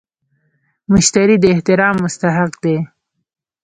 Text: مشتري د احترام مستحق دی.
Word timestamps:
مشتري 0.91 1.35
د 1.39 1.45
احترام 1.53 1.95
مستحق 2.03 2.51
دی. 2.63 2.77